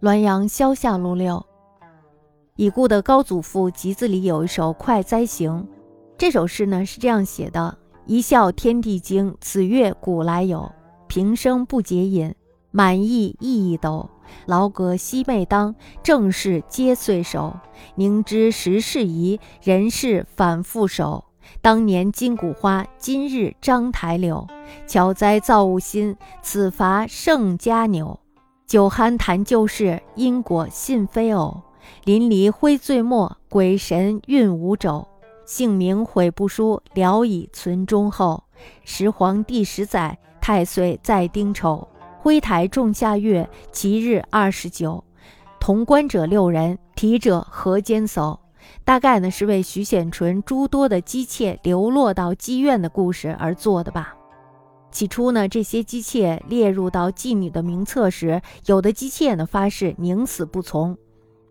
[0.00, 1.44] 滦阳萧下路六，
[2.56, 5.52] 已故的高祖父集子里有一首《快哉行》。
[6.18, 10.70] 这首诗呢是这样写的：一笑天地惊，此乐古来有。
[11.06, 12.34] 平生不解饮，
[12.70, 14.10] 满意意一斗。
[14.46, 17.56] 劳阁西妹当，正事皆岁首。
[17.94, 21.24] 宁知时事宜，人事反复首。
[21.62, 24.46] 当年金谷花，今日章台柳。
[24.86, 28.18] 巧哉造物心，此伐胜家牛。
[28.74, 31.62] 酒酣谈旧事，因果信非偶。
[32.02, 35.06] 淋漓挥醉墨，鬼神运无肘。
[35.46, 38.42] 姓名悔不书，聊以存忠厚。
[38.82, 41.86] 十皇帝十载，太岁在丁丑。
[42.18, 45.04] 徽台仲夏月，吉日二十九。
[45.60, 48.36] 同观者六人，题者何间叟。
[48.82, 54.16] 大概呢是为徐显纯诸多的姬妾流落到妓院的故事而做的吧。
[54.94, 60.96] 起初呢，这些姬妾列入到妓女的名册时，有的姬妾呢发誓宁死不从。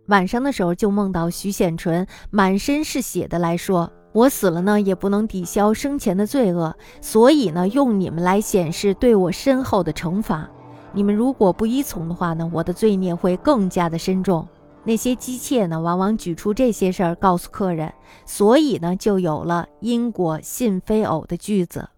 [0.06, 10.50] 晚上的时候就梦到徐显纯满身是血的来说：“我死了呢，也不能抵消生前的罪恶，所以呢，用你们来显示对我身后的惩罚。
[10.94, 14.48] 你们如果不依从的话呢，我的罪孽会更加的深重。”
[14.86, 17.94] 那些姬妾呢，往往举出这些事儿告诉客人，
[18.26, 21.90] 所以呢，就有了“因果信非偶”的句子。